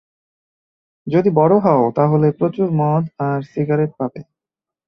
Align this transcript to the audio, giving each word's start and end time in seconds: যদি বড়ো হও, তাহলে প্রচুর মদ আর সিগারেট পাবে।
যদি 1.07 1.29
বড়ো 1.39 1.57
হও, 1.59 1.83
তাহলে 1.97 2.27
প্রচুর 2.31 2.67
মদ 2.79 3.03
আর 3.27 3.39
সিগারেট 3.51 3.91
পাবে। 3.99 4.19